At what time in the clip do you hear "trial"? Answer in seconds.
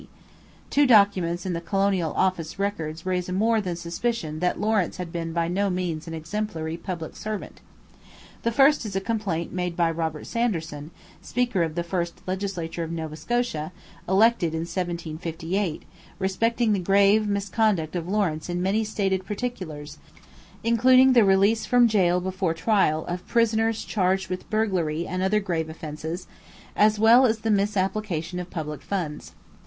22.55-23.05